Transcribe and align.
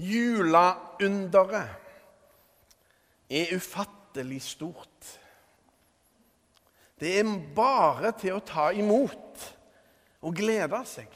Juleunderet 0.00 1.68
er 3.30 3.56
ufattelig 3.56 4.42
stort. 4.42 5.20
Det 7.00 7.18
er 7.18 7.28
bare 7.56 8.12
til 8.16 8.38
å 8.38 8.44
ta 8.44 8.70
imot 8.76 9.44
og 10.24 10.36
glede 10.36 10.80
seg. 10.88 11.08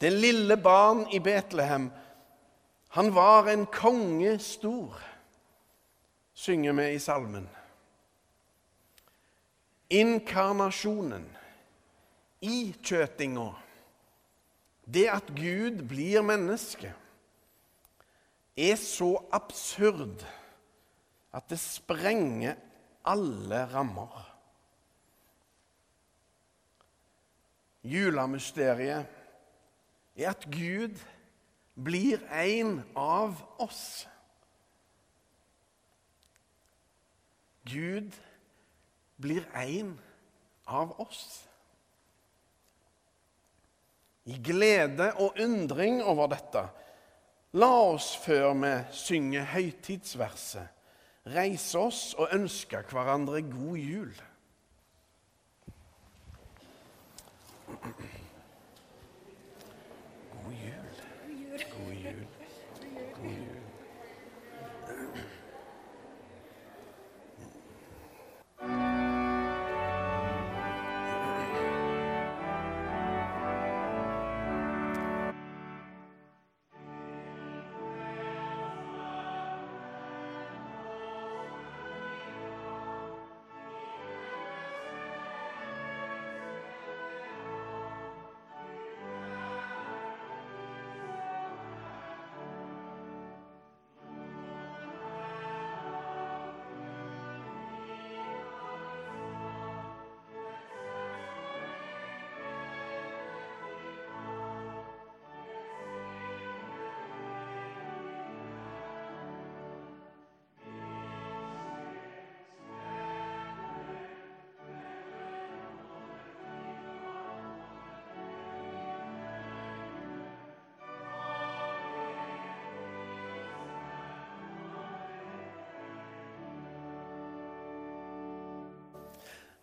Det 0.00 0.12
lille 0.12 0.56
barn 0.60 1.06
i 1.14 1.20
Betlehem, 1.22 1.90
han 2.92 3.14
var 3.14 3.48
en 3.48 3.66
konge 3.72 4.38
stor, 4.42 4.96
synger 6.34 6.72
vi 6.76 6.88
i 6.92 6.98
salmen. 7.00 7.48
Inkarnasjonen, 9.92 11.28
ikjøtinga, 12.42 13.50
det 14.84 15.06
at 15.10 15.30
Gud 15.36 15.84
blir 15.88 16.22
menneske, 16.22 16.94
er 18.56 18.76
så 18.76 19.14
absurd 19.32 20.24
at 21.32 21.48
det 21.48 21.58
sprenger 21.60 22.58
alle 23.04 23.64
rammer. 23.72 24.28
Julemysteriet 27.82 29.06
er 30.16 30.30
at 30.30 30.44
Gud 30.52 31.00
blir 31.74 32.20
en 32.30 32.82
av 32.96 33.40
oss. 33.58 34.04
Gud 37.64 38.12
blir 39.16 39.46
en 39.56 39.96
av 40.66 40.94
oss. 41.00 41.48
I 44.24 44.38
glede 44.38 45.12
og 45.18 45.38
undring 45.42 46.02
over 46.02 46.30
dette, 46.30 46.62
la 47.58 47.70
oss 47.90 48.12
før 48.22 48.52
vi 48.60 48.72
synger 48.94 49.48
høytidsverset, 49.50 50.68
reise 51.34 51.78
oss 51.78 52.14
og 52.14 52.30
ønske 52.34 52.84
hverandre 52.90 53.42
god 53.50 53.76
jul. 53.82 54.14
God 60.32 60.54
jul. 60.54 60.81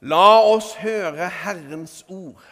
La 0.02 0.40
oss 0.48 0.76
høre 0.80 1.28
Herrens 1.28 2.06
ord. 2.08 2.44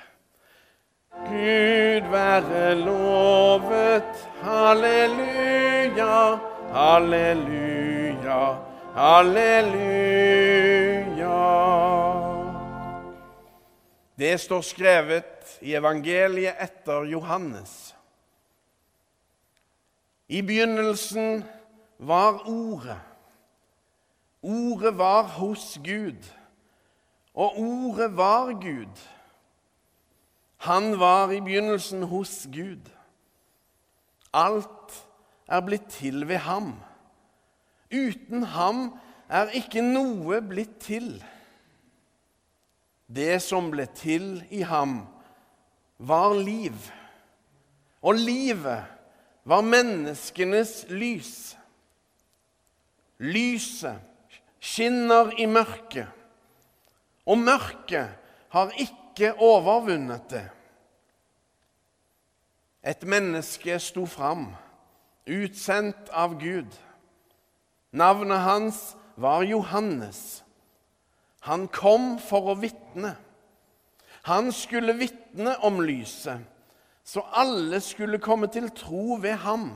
Gud 1.27 2.09
være 2.11 2.75
lovet, 2.75 4.27
halleluja, 4.43 6.39
halleluja, 6.75 8.41
halleluja. 8.95 10.27
Det 14.19 14.39
står 14.39 14.61
skrevet 14.61 15.57
i 15.61 15.73
evangeliet 15.79 16.59
etter 16.59 17.07
Johannes. 17.07 17.95
I 20.27 20.41
begynnelsen 20.41 21.45
var 21.97 22.43
Ordet. 22.43 22.99
Ordet 24.43 24.97
var 24.97 25.23
hos 25.23 25.79
Gud 25.83 26.36
og 27.37 27.59
ordet 27.61 28.17
var 28.17 28.51
Gud. 28.57 29.01
Han 30.65 30.99
var 30.99 31.31
i 31.31 31.41
begynnelsen 31.41 32.07
hos 32.09 32.47
Gud. 32.53 32.89
Alt 34.33 34.95
er 35.47 35.61
blitt 35.61 35.85
til 35.93 36.25
ved 36.27 36.41
ham. 36.47 36.73
Uten 37.93 38.43
ham 38.43 38.89
er 39.29 39.53
ikke 39.53 39.85
noe 39.85 40.41
blitt 40.41 40.79
til. 40.81 41.11
Det 43.07 43.37
som 43.45 43.69
ble 43.71 43.85
til 43.95 44.41
i 44.49 44.65
ham, 44.65 44.99
var 45.97 46.33
liv. 46.33 46.75
Og 48.01 48.17
livet 48.17 48.83
var 49.47 49.61
menneskenes 49.61 50.87
lys. 50.89 51.55
Lyset 53.21 54.01
skinner 54.59 55.31
i 55.37 55.45
mørket 55.49 56.16
og 57.27 57.37
mørket 57.37 58.15
har 58.55 58.71
ikke 58.79 59.33
overvunnet 59.43 60.29
det. 60.31 60.45
Et 62.87 63.03
menneske 63.03 63.79
sto 63.83 64.05
fram, 64.07 64.53
utsendt 65.27 66.09
av 66.15 66.37
Gud. 66.39 66.71
Navnet 67.91 68.39
hans 68.45 68.81
var 69.19 69.43
Johannes. 69.43 70.43
Han 71.43 71.67
kom 71.67 72.15
for 72.19 72.53
å 72.53 72.55
vitne. 72.61 73.17
Han 74.27 74.51
skulle 74.55 74.95
vitne 74.95 75.55
om 75.63 75.81
lyset, 75.83 76.39
så 77.03 77.23
alle 77.31 77.79
skulle 77.83 78.19
komme 78.23 78.47
til 78.51 78.69
tro 78.75 79.19
ved 79.23 79.39
ham. 79.43 79.69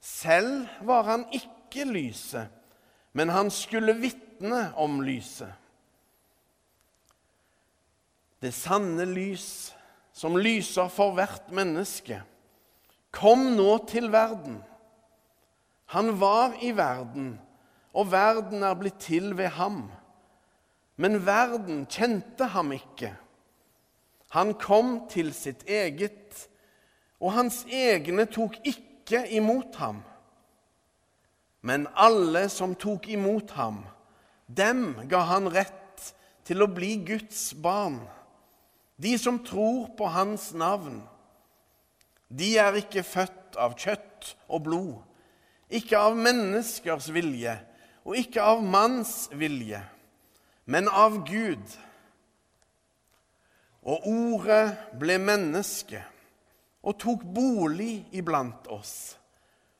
Selv 0.00 0.68
var 0.80 1.04
han 1.08 1.26
ikke 1.32 1.84
lyset, 1.88 2.48
men 3.12 3.28
han 3.28 3.50
skulle 3.52 3.96
vitne 4.00 4.70
om 4.76 5.00
lyset. 5.04 5.52
Det 8.38 8.52
sanne 8.54 9.02
lys 9.08 9.74
som 10.14 10.36
lyser 10.38 10.90
for 10.90 11.14
hvert 11.16 11.50
menneske, 11.54 12.20
kom 13.14 13.54
nå 13.56 13.70
til 13.90 14.10
verden. 14.12 14.60
Han 15.94 16.12
var 16.20 16.54
i 16.62 16.70
verden, 16.76 17.32
og 17.94 18.10
verden 18.12 18.62
er 18.62 18.76
blitt 18.78 19.00
til 19.02 19.32
ved 19.38 19.54
ham. 19.58 19.88
Men 20.98 21.22
verden 21.26 21.86
kjente 21.90 22.50
ham 22.52 22.74
ikke. 22.74 23.12
Han 24.34 24.52
kom 24.60 25.08
til 25.10 25.32
sitt 25.34 25.64
eget, 25.66 26.48
og 27.18 27.32
hans 27.38 27.64
egne 27.70 28.26
tok 28.30 28.58
ikke 28.66 29.24
imot 29.34 29.78
ham. 29.80 30.02
Men 31.62 31.88
alle 31.96 32.44
som 32.52 32.76
tok 32.78 33.08
imot 33.10 33.54
ham, 33.56 33.80
dem 34.46 34.92
ga 35.10 35.24
han 35.32 35.50
rett 35.50 36.12
til 36.46 36.62
å 36.62 36.70
bli 36.70 36.94
Guds 37.08 37.50
barn 37.58 37.98
de 38.98 39.18
som 39.18 39.38
tror 39.44 39.86
på 39.96 40.06
Hans 40.10 40.50
navn, 40.54 41.02
de 42.28 42.56
er 42.58 42.76
ikke 42.80 43.06
født 43.06 43.56
av 43.56 43.76
kjøtt 43.78 44.34
og 44.50 44.64
blod, 44.66 44.96
ikke 45.70 46.00
av 46.00 46.16
menneskers 46.18 47.08
vilje 47.14 47.54
og 48.08 48.16
ikke 48.18 48.42
av 48.42 48.62
manns 48.64 49.28
vilje, 49.36 49.80
men 50.68 50.88
av 50.88 51.20
Gud. 51.28 51.64
Og 53.88 54.08
ordet 54.08 54.64
ble 55.00 55.18
menneske 55.22 56.02
og 56.82 56.98
tok 57.00 57.22
bolig 57.22 58.08
iblant 58.16 58.66
oss, 58.72 59.14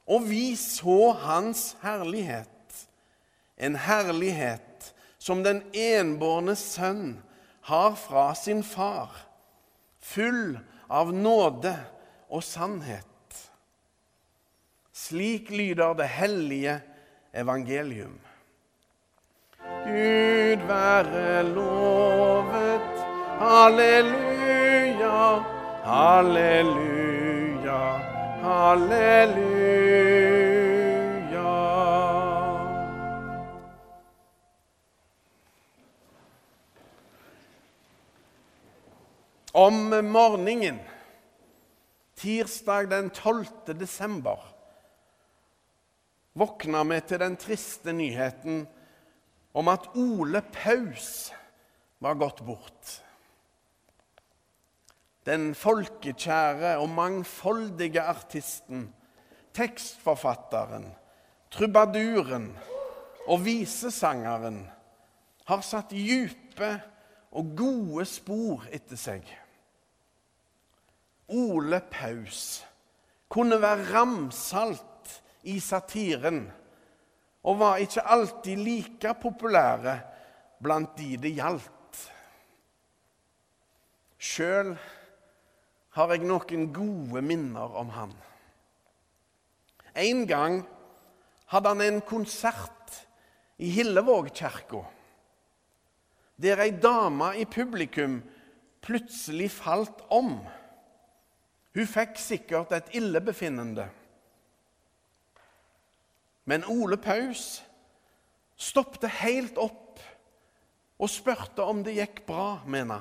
og 0.08 0.28
vi 0.28 0.52
så 0.56 1.10
hans 1.24 1.72
herlighet, 1.82 2.46
en 3.58 3.74
herlighet 3.82 4.92
som 5.18 5.42
den 5.44 5.64
enbårne 5.74 6.54
sønn 6.56 7.18
har 7.68 7.94
fra 8.00 8.34
sin 8.34 8.62
far, 8.64 9.10
full 10.00 10.58
av 10.88 11.12
nåde 11.12 11.74
og 12.32 12.42
sannhet. 12.44 13.04
Slik 14.92 15.50
lyder 15.52 15.92
det 15.98 16.08
hellige 16.10 16.78
evangelium. 17.36 18.16
Gud 19.84 20.64
være 20.68 21.42
lovet. 21.52 23.04
Halleluja, 23.38 25.20
halleluja, 25.84 27.82
halleluja. 28.42 30.27
Om 39.58 39.88
morgenen, 40.06 40.78
tirsdag 42.14 42.90
den 42.90 43.08
12. 43.10 43.46
desember, 43.74 44.38
våkna 46.38 46.84
vi 46.86 46.98
til 47.02 47.18
den 47.18 47.34
triste 47.42 47.90
nyheten 47.90 48.60
om 49.58 49.70
at 49.72 49.88
Ole 49.98 50.44
Paus 50.54 51.32
var 51.98 52.20
gått 52.20 52.44
bort. 52.46 52.92
Den 55.26 55.48
folkekjære 55.58 56.76
og 56.78 56.94
mangfoldige 56.94 58.06
artisten, 58.06 58.86
tekstforfatteren, 59.58 60.86
trubaduren 61.50 62.52
og 63.26 63.42
visesangeren 63.42 64.62
har 65.50 65.66
satt 65.66 65.90
dype 65.98 66.72
og 67.34 67.52
gode 67.58 68.06
spor 68.06 68.70
etter 68.70 69.06
seg. 69.08 69.26
Ole 71.28 71.80
Paus 71.90 72.64
kunne 73.28 73.58
være 73.60 73.90
ramsalt 73.92 75.18
i 75.48 75.58
satiren 75.60 76.46
og 77.48 77.58
var 77.60 77.82
ikke 77.82 78.04
alltid 78.04 78.56
like 78.64 79.12
populære 79.20 79.98
blant 80.62 80.96
de 80.98 81.16
det 81.20 81.34
gjaldt. 81.36 82.00
Sjøl 84.18 84.72
har 85.94 86.14
jeg 86.14 86.26
noen 86.26 86.68
gode 86.74 87.22
minner 87.22 87.76
om 87.78 87.92
han. 87.94 88.12
En 89.98 90.24
gang 90.30 90.60
hadde 91.50 91.72
han 91.72 91.82
en 91.82 92.00
konsert 92.06 92.98
i 93.58 93.70
Hillevågkirka, 93.74 94.82
der 96.38 96.62
ei 96.62 96.70
dame 96.70 97.32
i 97.38 97.46
publikum 97.50 98.20
plutselig 98.84 99.50
falt 99.50 100.04
om. 100.14 100.36
Hun 101.78 101.86
fikk 101.86 102.16
sikkert 102.18 102.72
et 102.74 102.88
illebefinnende. 102.98 103.84
Men 106.50 106.64
Ole 106.66 106.96
Paus 106.98 107.60
stoppet 108.58 109.06
helt 109.20 109.60
opp 109.62 110.00
og 110.98 111.12
spurte 111.12 111.62
om 111.62 111.84
det 111.86 111.94
gikk 112.00 112.24
bra 112.26 112.64
med 112.66 112.82
henne. 112.82 112.98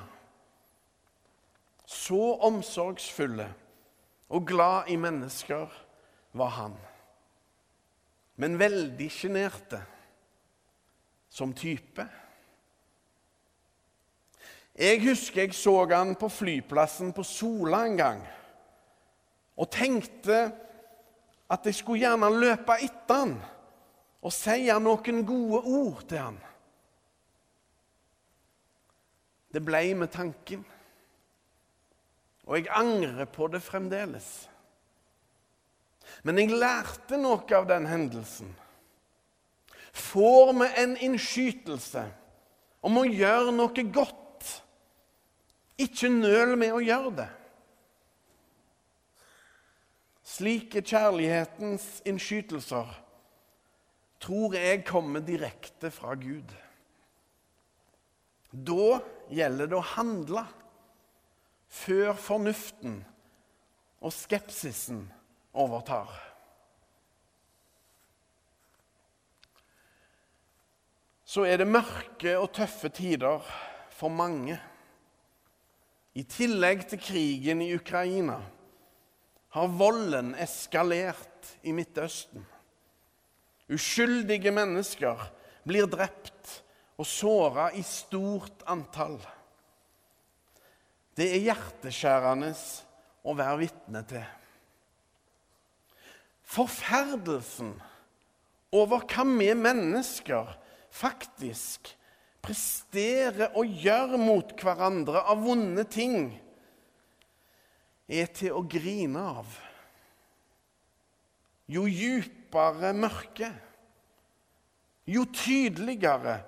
Så 1.90 2.20
omsorgsfulle 2.46 3.48
og 4.30 4.46
glad 4.46 4.94
i 4.94 5.00
mennesker 5.00 5.74
var 6.38 6.54
han. 6.60 6.78
Men 8.38 8.60
veldig 8.62 9.10
sjenerte 9.10 9.82
som 11.34 11.50
type. 11.50 12.06
Jeg 14.78 15.02
husker 15.02 15.48
jeg 15.48 15.58
så 15.66 15.80
han 15.90 16.14
på 16.14 16.30
flyplassen 16.30 17.10
på 17.10 17.26
Sola 17.26 17.88
en 17.88 18.04
gang 18.06 18.26
og 19.58 19.70
tenkte 19.74 20.40
at 21.50 21.66
jeg 21.66 21.74
skulle 21.74 22.04
gjerne 22.04 22.30
løpe 22.34 22.76
etter 22.84 23.22
han 23.24 23.38
og 24.18 24.34
si 24.34 24.66
noen 24.82 25.24
gode 25.26 25.62
ord 25.62 26.02
til 26.10 26.20
han. 26.20 26.38
Det 29.48 29.62
ble 29.64 29.80
med 29.96 30.10
tanken, 30.12 30.64
og 32.44 32.58
jeg 32.58 32.68
angrer 32.76 33.28
på 33.32 33.48
det 33.48 33.62
fremdeles. 33.64 34.28
Men 36.22 36.40
jeg 36.40 36.56
lærte 36.58 37.16
noe 37.20 37.44
av 37.56 37.68
den 37.68 37.86
hendelsen. 37.88 38.50
Får 39.92 40.52
vi 40.58 40.68
en 40.82 40.94
innskytelse 41.08 42.04
om 42.84 43.00
å 43.00 43.06
gjøre 43.08 43.54
noe 43.54 43.84
godt, 43.92 44.52
ikke 45.78 46.10
nøl 46.12 46.56
med 46.58 46.74
å 46.74 46.82
gjøre 46.82 47.14
det. 47.22 47.28
Slike 50.38 50.84
kjærlighetens 50.86 51.84
innskytelser 52.06 52.90
tror 54.22 54.52
jeg 54.54 54.84
kommer 54.86 55.22
direkte 55.26 55.88
fra 55.90 56.12
Gud. 56.14 56.52
Da 58.52 59.00
gjelder 59.34 59.66
det 59.66 59.74
å 59.74 59.88
handle 59.96 60.44
før 61.74 62.12
fornuften 62.22 63.00
og 63.98 64.14
skepsisen 64.14 65.00
overtar. 65.58 66.12
Så 71.26 71.48
er 71.50 71.58
det 71.64 71.66
mørke 71.66 72.36
og 72.38 72.52
tøffe 72.60 72.92
tider 72.94 73.42
for 73.90 74.14
mange. 74.14 74.60
I 76.14 76.22
tillegg 76.30 76.86
til 76.92 77.02
krigen 77.02 77.66
i 77.66 77.72
Ukraina 77.74 78.38
har 79.54 79.74
volden 79.80 80.34
eskalert 80.38 81.52
i 81.62 81.72
Midtøsten. 81.72 82.44
Uskyldige 83.68 84.52
mennesker 84.54 85.20
blir 85.68 85.88
drept 85.90 86.62
og 86.98 87.06
såra 87.06 87.68
i 87.76 87.82
stort 87.86 88.64
antall. 88.68 89.18
Det 91.18 91.26
er 91.34 91.46
hjerteskjærende 91.48 92.52
å 93.28 93.34
være 93.36 93.60
vitne 93.64 94.02
til. 94.08 94.24
Forferdelsen 96.48 97.74
over 98.72 99.04
hva 99.04 99.24
vi 99.28 99.50
mennesker 99.56 100.54
faktisk 100.94 101.90
presterer 102.44 103.56
å 103.58 103.64
gjøre 103.66 104.20
mot 104.20 104.54
hverandre 104.56 105.24
av 105.28 105.42
vonde 105.44 105.84
ting 105.90 106.30
er 108.08 108.30
til 108.32 108.56
å 108.56 108.64
grine 108.64 109.20
av. 109.20 109.48
Jo 111.68 111.84
djupere 111.84 112.94
mørket, 112.96 113.52
jo 115.08 115.26
tydeligere 115.32 116.38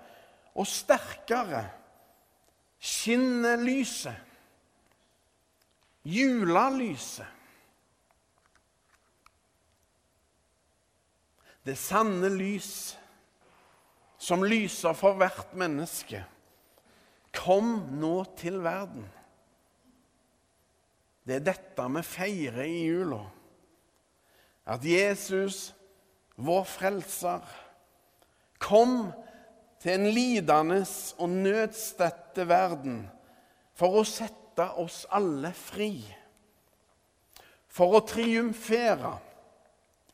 og 0.57 0.69
sterkere 0.69 1.67
skinner 2.81 3.61
lyset. 3.61 4.17
Julelyset. 6.09 7.29
Det 11.61 11.77
sanne 11.77 12.31
lys 12.33 12.97
som 14.21 14.41
lyser 14.45 14.97
for 14.97 15.17
hvert 15.21 15.53
menneske, 15.61 16.23
kom 17.37 17.75
nå 18.01 18.15
til 18.41 18.57
verden. 18.65 19.05
Det 21.27 21.37
er 21.37 21.45
dette 21.45 21.87
vi 21.97 22.03
feirer 22.07 22.65
i 22.65 22.85
jula. 22.89 23.23
At 24.71 24.85
Jesus, 24.87 25.71
vår 26.41 26.65
frelser, 26.69 27.45
kom 28.61 29.11
til 29.81 29.97
en 29.97 30.11
lidende 30.13 30.83
og 31.19 31.33
nødstedte 31.33 32.47
verden 32.49 33.03
for 33.77 34.01
å 34.01 34.07
sette 34.09 34.67
oss 34.81 35.03
alle 35.13 35.53
fri. 35.57 35.95
For 37.71 37.97
å 37.97 38.05
triumfere 38.05 39.15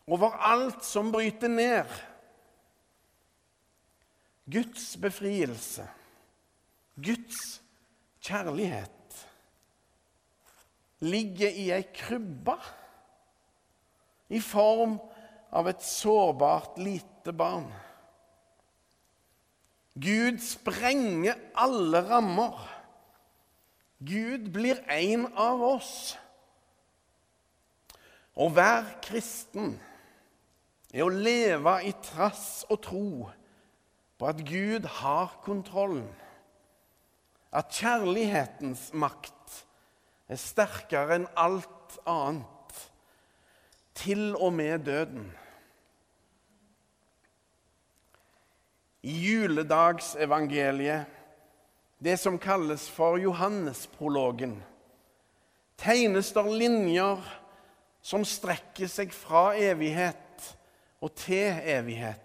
over 0.06 0.36
alt 0.46 0.84
som 0.86 1.10
bryter 1.14 1.50
ned. 1.50 1.90
Guds 4.46 4.92
befrielse, 5.02 5.82
Guds 7.02 7.40
kjærlighet 8.22 8.95
ligger 11.04 11.50
i 11.50 11.70
ei 11.74 11.84
krybbe 11.94 12.56
i 14.32 14.40
form 14.40 14.96
av 15.56 15.68
et 15.68 15.82
sårbart 15.84 16.78
lite 16.78 17.32
barn. 17.36 17.68
Gud 19.96 20.40
sprenger 20.44 21.38
alle 21.56 22.02
rammer. 22.08 22.56
Gud 23.98 24.50
blir 24.52 24.82
en 24.92 25.26
av 25.32 25.62
oss. 25.64 26.16
Å 28.36 28.48
være 28.52 28.98
kristen 29.04 29.78
er 30.92 31.06
å 31.06 31.12
leve 31.12 31.78
i 31.88 31.94
trass 32.04 32.66
og 32.68 32.82
tro 32.84 33.08
på 34.16 34.28
at 34.28 34.42
Gud 34.44 34.84
har 35.00 35.38
kontrollen. 35.44 36.10
At 37.56 37.72
kjærlighetens 37.72 38.90
makt 38.92 39.62
er 40.28 40.40
sterkere 40.40 41.20
enn 41.20 41.28
alt 41.36 41.98
annet. 42.06 42.52
til 43.96 44.34
og 44.36 44.52
med 44.52 44.78
døden. 44.84 45.30
I 49.02 49.14
juledagsevangeliet, 49.24 51.06
det 52.04 52.18
som 52.20 52.36
kalles 52.38 52.90
for 52.92 53.16
Johannesprologen, 53.16 54.58
tegnes 55.80 56.28
der 56.36 56.50
linjer 56.52 57.24
som 58.04 58.24
strekker 58.28 58.90
seg 58.90 59.16
fra 59.16 59.54
evighet 59.56 60.52
og 61.00 61.14
til 61.16 61.56
evighet. 61.64 62.20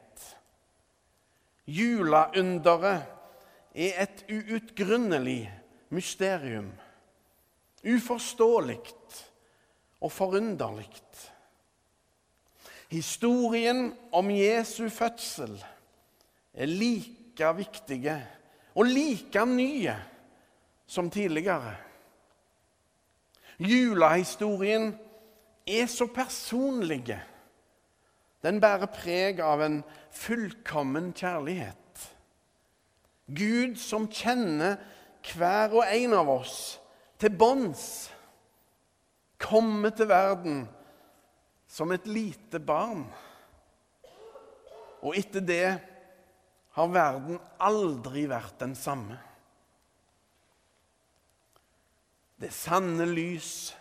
Julaunderet 1.71 3.07
er 3.71 4.03
et 4.03 4.25
uutgrunnelig 4.27 5.45
mysterium. 5.89 6.73
Uforståelig 7.83 8.79
og 10.01 10.11
forunderlig. 10.11 10.89
Historien 12.91 13.93
om 14.11 14.29
Jesu 14.31 14.89
fødsel 14.89 15.55
er 16.53 16.65
like 16.65 17.53
viktige 17.57 18.17
og 18.75 18.85
like 18.85 19.45
nye 19.45 19.95
som 20.87 21.09
tidligere. 21.09 21.75
Julehistorien 23.59 24.97
er 25.67 25.85
så 25.85 26.05
personlig. 26.05 27.15
Den 28.43 28.59
bærer 28.61 28.89
preg 28.91 29.39
av 29.39 29.61
en 29.61 29.83
fullkommen 30.11 31.13
kjærlighet. 31.13 32.11
Gud 33.31 33.77
som 33.79 34.09
kjenner 34.11 34.81
hver 35.33 35.77
og 35.77 35.85
en 35.87 36.13
av 36.17 36.29
oss 36.29 36.80
til 37.21 37.37
bånds, 37.37 37.85
Komme 39.41 39.89
til 39.89 40.05
verden 40.05 40.65
som 41.71 41.91
et 41.95 42.05
lite 42.05 42.59
barn. 42.61 43.07
Og 45.01 45.17
etter 45.17 45.41
det 45.41 45.69
har 46.75 46.91
verden 46.93 47.39
aldri 47.57 48.27
vært 48.29 48.59
den 48.61 48.75
samme. 48.77 49.17
Det 52.41 52.51
sanne 52.53 53.07
lys 53.09 53.71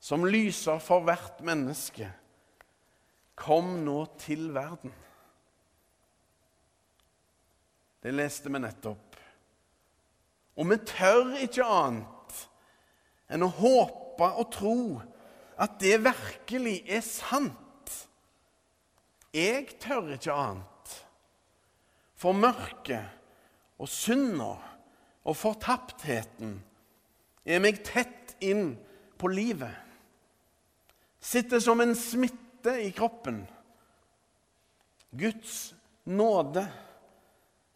som 0.00 0.24
lyser 0.24 0.80
for 0.80 1.04
hvert 1.04 1.42
menneske, 1.44 2.08
kom 3.36 3.78
nå 3.84 3.98
til 4.20 4.48
verden. 4.56 4.92
Det 8.00 8.16
leste 8.16 8.48
vi 8.52 8.62
nettopp. 8.64 9.20
Og 10.56 10.68
vi 10.72 10.80
tør 10.88 11.36
ikke 11.44 11.68
annet 11.68 12.19
enn 13.30 13.46
å 13.46 13.52
håpe 13.60 14.26
og 14.40 14.50
tro 14.52 14.80
at 15.60 15.78
det 15.82 16.00
virkelig 16.02 16.80
er 16.88 17.04
sant. 17.04 17.94
Jeg 19.30 19.78
tør 19.82 20.16
ikke 20.16 20.34
annet. 20.34 20.96
For 22.20 22.36
mørket 22.36 23.80
og 23.80 23.88
synda 23.88 24.52
og 25.24 25.36
fortaptheten 25.36 26.58
er 27.46 27.62
meg 27.62 27.80
tett 27.86 28.34
inn 28.44 28.74
på 29.20 29.30
livet. 29.32 29.72
Sitter 31.20 31.60
som 31.60 31.80
en 31.84 31.94
smitte 31.96 32.74
i 32.82 32.90
kroppen. 32.96 33.42
Guds 35.10 35.72
nåde 36.08 36.64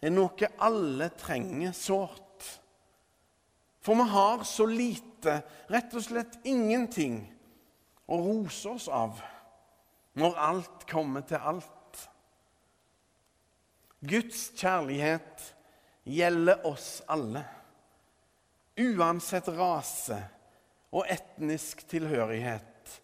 er 0.04 0.12
noe 0.12 0.50
alle 0.64 1.11
trenger 1.18 1.73
sårt. 1.76 2.20
For 3.84 3.99
vi 4.00 4.06
har 4.14 4.44
så 4.49 4.66
lite, 4.68 5.13
rett 5.26 5.95
og 5.95 6.04
slett 6.04 6.38
ingenting, 6.45 7.23
å 8.04 8.19
rose 8.21 8.69
oss 8.69 8.88
av 8.93 9.21
når 10.21 10.37
alt 10.38 10.85
kommer 10.90 11.25
til 11.26 11.40
alt. 11.40 11.71
Guds 14.04 14.50
kjærlighet 14.59 15.47
gjelder 16.04 16.66
oss 16.69 16.99
alle, 17.09 17.45
uansett 18.76 19.49
rase 19.57 20.19
og 20.95 21.09
etnisk 21.11 21.87
tilhørighet, 21.88 22.99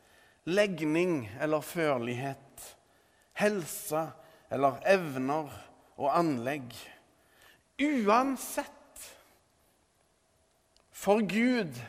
legning 0.50 1.24
eller 1.40 1.64
førlighet, 1.64 2.66
helse 3.40 4.04
eller 4.52 4.78
evner 4.92 5.48
og 5.96 6.10
anlegg. 6.12 6.74
Uansett 7.80 9.08
for 10.92 11.24
Gud 11.24 11.80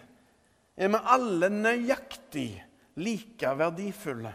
er 0.76 0.92
vi 0.92 1.00
alle 1.16 1.50
nøyaktig 1.50 2.50
like 2.96 3.58
verdifulle. 3.58 4.34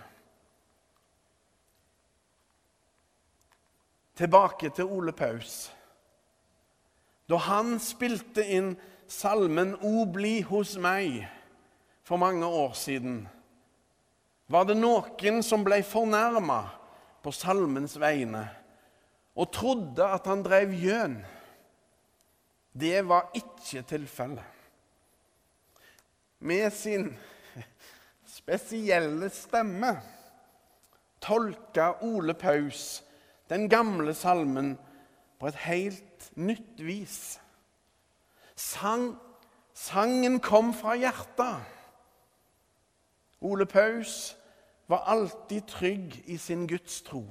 Tilbake 4.17 4.71
til 4.71 4.85
Ole 4.85 5.13
Paus. 5.13 5.71
Da 7.29 7.37
han 7.37 7.79
spilte 7.83 8.45
inn 8.45 8.77
salmen 9.09 9.75
'O 9.75 10.07
bli 10.07 10.41
hos 10.41 10.77
meg' 10.77 11.27
for 12.03 12.17
mange 12.17 12.47
år 12.47 12.73
siden, 12.73 13.29
var 14.49 14.65
det 14.65 14.77
noen 14.77 15.43
som 15.43 15.65
ble 15.65 15.83
fornærma 15.83 16.61
på 17.23 17.33
salmens 17.35 17.97
vegne 17.99 18.49
og 19.37 19.51
trodde 19.53 20.07
at 20.07 20.27
han 20.27 20.43
drev 20.43 20.71
gjøn. 20.73 21.17
Det 22.73 23.09
var 23.09 23.31
ikke 23.35 23.83
tilfellet 23.83 24.56
med 26.47 26.71
sin 26.71 27.11
spesielle 28.27 29.31
stemme 29.35 29.97
tolka 31.21 31.93
Ole 32.07 32.35
Paus 32.35 33.03
den 33.51 33.69
gamle 33.69 34.15
salmen 34.15 34.77
på 35.41 35.49
et 35.51 35.59
helt 35.67 36.31
nytt 36.37 36.79
vis. 36.79 37.41
Sang, 38.57 39.17
sangen 39.75 40.41
kom 40.41 40.73
fra 40.75 40.95
hjertet. 40.97 41.67
Ole 43.41 43.67
Paus 43.67 44.37
var 44.89 45.05
alltid 45.07 45.67
trygg 45.69 46.23
i 46.27 46.37
sin 46.39 46.67
gudstro. 46.67 47.25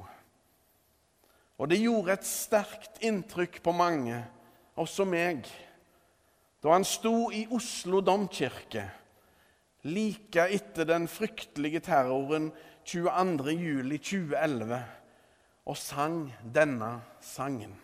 Og 1.57 1.69
det 1.71 1.79
gjorde 1.79 2.13
et 2.13 2.27
sterkt 2.27 2.99
inntrykk 2.99 3.61
på 3.63 3.71
mange, 3.71 4.25
også 4.75 5.07
meg 5.07 5.47
da 6.65 6.71
han 6.73 6.85
sto 6.87 7.29
i 7.29 7.43
Oslo 7.53 7.99
domkirke 8.01 8.87
like 9.85 10.41
etter 10.49 10.85
den 10.89 11.07
fryktelige 11.07 11.79
terroren 11.85 12.51
22.07.2011 12.89 14.79
og 15.65 15.77
sang 15.77 16.33
denne 16.53 17.01
sangen. 17.21 17.75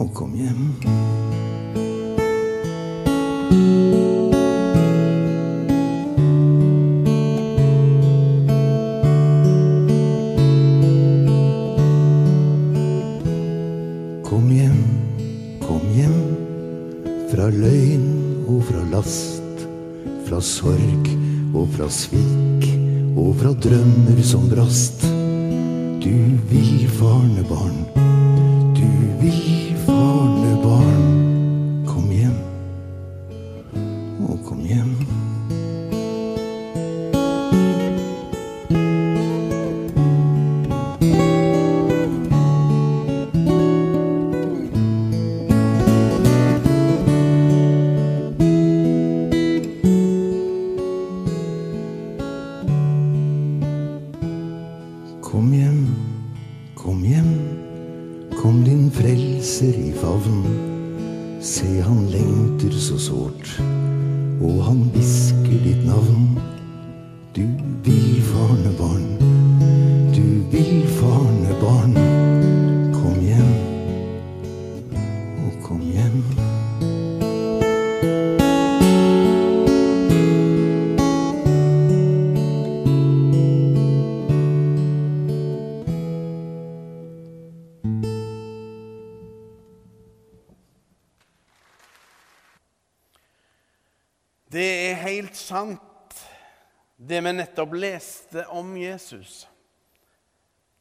Og 0.00 0.14
kom 0.16 0.34
hjem. 0.34 0.64
fra 17.40 17.46
løgn 17.56 18.08
og 18.52 18.58
fra 18.68 18.82
last, 18.92 19.62
fra 20.26 20.40
sorg 20.44 21.08
og 21.56 21.70
fra 21.72 21.86
svik 21.88 22.66
og 23.16 23.32
fra 23.40 23.54
drømmer 23.64 24.20
som 24.26 24.44
brast. 24.52 24.99
Se, 61.40 61.66
han 61.82 62.06
lengter 62.12 62.74
så 62.76 62.98
sårt, 63.00 63.62
og 64.40 64.64
han 64.66 64.82
hvisker 64.94 65.58
ditt 65.64 65.86
navn. 65.86 66.38
Du 67.36 67.46
vil 67.84 68.20
farne 68.32 68.72
barn, 68.78 69.08
du 70.14 70.24
villfarne 70.52 71.54
barn. 71.54 71.59
Det 94.50 94.66
er 94.90 95.02
helt 95.04 95.36
sant, 95.38 95.80
det 96.98 97.20
vi 97.22 97.32
nettopp 97.32 97.74
leste 97.78 98.44
om 98.50 98.72
Jesus. 98.78 99.44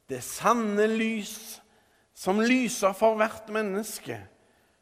Det 0.10 0.24
sanne 0.26 0.88
lys 0.90 1.60
som 2.18 2.42
lyser 2.42 2.96
for 2.98 3.20
hvert 3.20 3.52
menneske, 3.54 4.18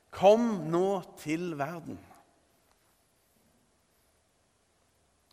kom 0.10 0.70
nå 0.72 1.02
til 1.20 1.52
verden. 1.60 2.00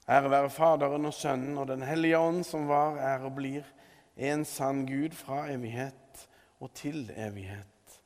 Ære 0.05 0.29
være 0.29 0.51
Faderen 0.53 1.07
og 1.09 1.15
Sønnen 1.17 1.57
og 1.57 1.71
Den 1.71 1.87
hellige 1.87 2.19
ånd, 2.19 2.43
som 2.45 2.67
var, 2.69 2.99
er 3.01 3.25
og 3.25 3.39
blir 3.39 3.65
en 4.17 4.45
sann 4.45 4.85
Gud 4.87 5.15
fra 5.17 5.47
evighet 5.55 6.27
og 6.61 6.75
til 6.75 7.07
evighet. 7.17 8.03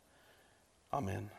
Amen. 0.92 1.37